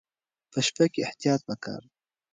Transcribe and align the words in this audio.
په 0.51 0.59
شپه 0.67 0.85
کې 0.93 1.01
احتیاط 1.07 1.41
پکار 1.47 1.81
دی. 1.87 1.93